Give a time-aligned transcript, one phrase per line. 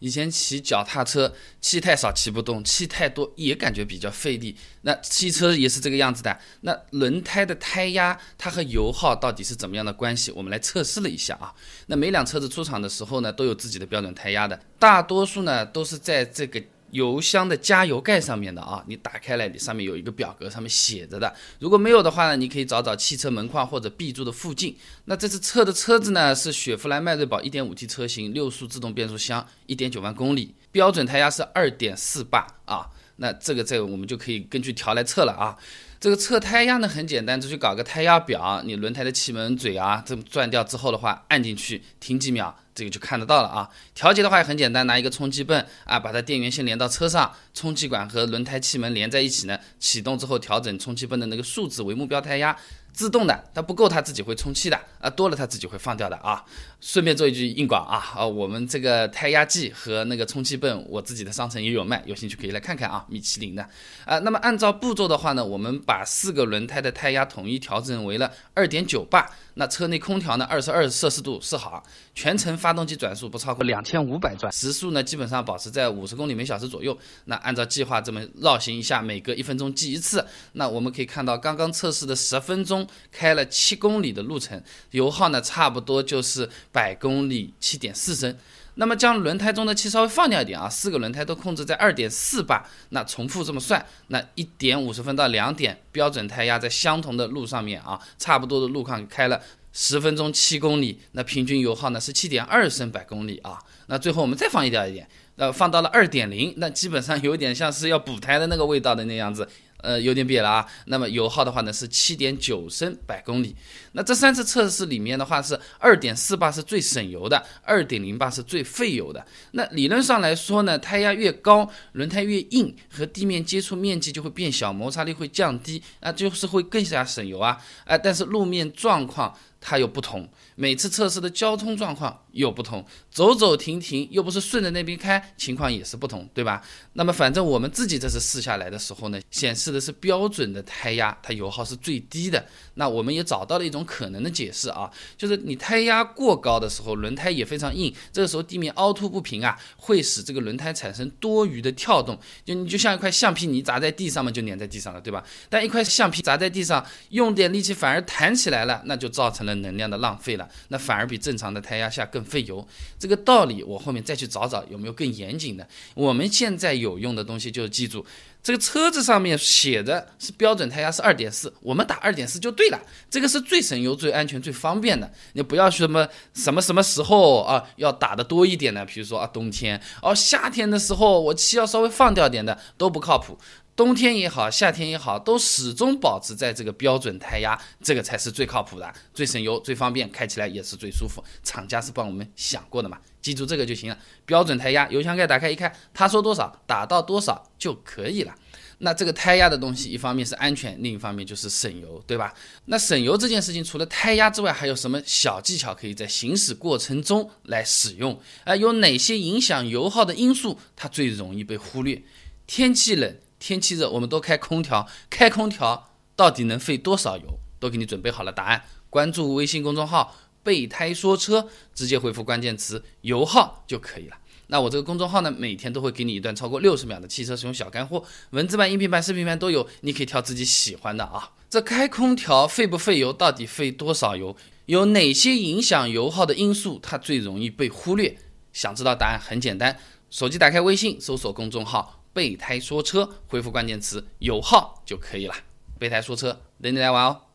[0.00, 4.56] 以前骑脚踏车，气太少骑不动，气太多也感觉比较费力。
[4.82, 6.36] 那汽车也是这个样子的。
[6.62, 10.32] 那轮胎的胎压，它和油耗到底是怎么样的关系？
[10.32, 11.54] 我们来测试了一下啊。
[11.86, 16.60] 那每辆车子出厂的时候呢，都有自己的标准胎压的，大多数呢都是在这个。
[16.92, 21.34] 油箱的加油盖上面的啊，你打开来，你上面有一个表格，上面写着的。
[21.58, 24.76] 如果没有的话呢，你可以找找汽车门框或者 B 柱的附近。
[25.04, 32.88] 那这次测的车子呢是雪佛兰迈锐宝 1.5T 车型，六速自动变速箱，1.9万公里，标准胎压是2.48啊。
[33.16, 35.56] 那这个这个我们就可以根据条来测了啊。
[36.00, 42.56] 这个测胎压呢很简单，就去搞个胎压表，你轮胎的气门嘴啊这么转掉之后的话，按进去停几秒。
[42.72, 52.56] 这个就看得到了啊，调节的话也很简单，拿一个充气泵啊，把它电源线连到车上，充气管和轮胎气门连在一起呢，启动之后调整充气泵的那个数值为目标胎压。
[52.92, 56.44] 自动的，它不够它自己会充气的啊，多了它自己会放掉的啊。
[56.80, 63.04] 顺便做一句硬广啊啊，我们这个胎压计和那个充气泵，我自己的商城也有卖，有兴趣可以来看看啊。
[63.08, 63.62] 米其林的
[64.04, 69.30] 啊，那么按照步骤的话呢，我们把四个轮胎的胎压统一调整为了二点九八，
[69.60, 76.96] 那车内空调呢二十二摄氏度是好，全程发动机转速不超过两千五百转，时速呢基本上保持在五十公里每小时左右。
[77.26, 82.88] 那按照计划这么绕行一下，每隔一分钟记一次，那我们可以看到刚刚测试的十分钟。
[83.12, 88.34] 开了七公里的路程，油耗呢差不多就是百公里七点四升。
[88.80, 92.64] 那么将轮胎中的气稍微放掉一点啊，四个轮胎都控制在二点四八。
[92.88, 99.38] 那重复这么算，那一点五十分到两点，标准胎压在相同的路上面啊，差不多的路况开了
[99.74, 103.58] 十分钟七公里，那平均油耗呢是七点二升百公里啊。
[103.88, 109.46] 那最后我们再放一掉一点，呃，放到了二点零，那基本上有点像是要补胎的那个味道的那样子。
[109.82, 110.66] 呃，有点瘪了啊。
[110.86, 113.54] 那么油耗的话呢是七点九升百公里。
[113.92, 119.24] 那这三次测试里面的话是二点四八是最省油的，二点零八是最费油的。
[119.52, 127.58] 那理论上来说呢，胎压越高，轮胎越硬，和地面接触面积就会变小，摩擦力会降低，那就是会更加省油啊。
[127.84, 129.36] 哎，但是路面状况。
[129.60, 136.62] 它有不同，每次测试的交通状况又不同，走走停停又不是顺着那边开，情况也是不同，对吧？
[136.94, 142.44] 那么反正我们自己这次试下来的时候呢，显示的是标准的胎压，它油耗是最低的。
[142.74, 155.22] 那我们也找到了一种可能的解释啊，就是你胎压过高的时候，轮胎也非常硬，这个时候地面凹凸不平啊，会使这个轮胎产生多余的跳动，就你就像一块橡皮泥砸在地上嘛，就粘在地上了，对吧？
[155.50, 159.49] 但一块橡皮砸在地上，用点力气反而弹起来了，那就造成了。
[159.56, 162.66] 能量的浪费了，那反而比正常的胎压下更费油。
[162.98, 165.66] 这个道理我后面再去找找有没有更严谨的。
[165.94, 168.04] 我们现在有用的东西就是记住，
[168.42, 172.80] 这个车子上面写的是标准胎压是二点四，我们打二点四就对了。
[173.10, 175.10] 这个是最省油、最安全、最方便的。
[175.34, 178.84] 你不要什么什么什么时候啊要打的多一点呢？
[178.84, 183.38] 比如说啊冬天哦，夏天的时候我气要稍微放掉点的都不靠谱。
[183.80, 191.24] 冬天也好，夏天也好，都始终保持在这个标准胎压，这个才是最靠谱的、最省油、最方便，开起来也是最舒服。
[191.42, 192.98] 厂家是帮我们想过的嘛？
[193.22, 193.96] 记住这个就行了。
[194.26, 198.34] 标准胎压，油箱盖打开一看，他说多少打到多少就可以了。
[198.80, 202.34] 那这个胎压的东西，一方面是安全，另一方面就是省油，对吧？
[202.66, 208.20] 那省油这件事情，除了胎压之外，还有什么小技巧可以在行驶过程中来使用？
[208.44, 212.02] 啊，有哪些影响油耗的因素，它最容易被忽略？
[212.46, 213.16] 天气冷。
[213.40, 217.40] 天气热，我们都开空调，开空调到底能费多少油？
[217.58, 218.62] 都给你准备好了答案。
[218.88, 224.16] 关注微信公众号“备胎说车”，直接回复关键词“油耗”就可以了。
[224.46, 231.32] 那我这个公众号呢，每天都会给你一段超过六十秒的汽车使用小干货，文字版、音频版、视频版都有，你可以挑自己喜欢的啊。
[231.48, 233.12] 这开空调费不费油？
[233.12, 234.36] 到底费多少油？
[234.66, 236.80] 有哪些影响油耗的因素？
[236.82, 238.18] 它最容易被忽略？
[238.52, 239.78] 想知道答案很简单，
[240.10, 242.02] 手机打开微信，搜索公众号。
[242.12, 245.34] 备胎说车，回复关键词油耗就可以了。
[245.78, 247.29] 备胎说车，等你来玩哦。